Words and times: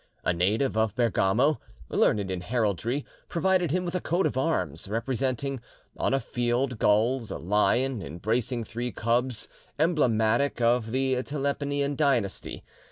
A 0.23 0.33
native 0.33 0.75
of 0.75 0.95
Bergamo, 0.95 1.59
learned 1.87 2.31
in 2.31 2.41
heraldry, 2.41 3.05
provided 3.29 3.69
him 3.69 3.85
with 3.85 3.93
a 3.93 4.01
coat 4.01 4.25
of 4.25 4.35
arms, 4.35 4.87
representing, 4.87 5.61
on 5.95 6.11
a 6.11 6.19
field 6.19 6.79
gules, 6.79 7.29
a 7.29 7.37
lion, 7.37 8.01
embracing 8.01 8.63
three 8.63 8.91
cubs, 8.91 9.47
emblematic 9.77 10.59
of 10.59 10.89
the 10.91 11.21
Tepelenian 11.21 11.95
dynasty. 11.95 12.63